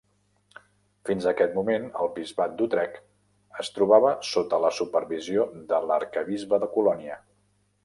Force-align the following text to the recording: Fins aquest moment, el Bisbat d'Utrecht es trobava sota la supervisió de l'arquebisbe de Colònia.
Fins 1.09 1.27
aquest 1.31 1.51
moment, 1.57 1.85
el 2.03 2.09
Bisbat 2.15 2.55
d'Utrecht 2.61 2.97
es 3.65 3.71
trobava 3.77 4.15
sota 4.31 4.61
la 4.65 4.73
supervisió 4.81 5.47
de 5.75 5.85
l'arquebisbe 5.93 6.63
de 6.67 6.73
Colònia. 6.77 7.23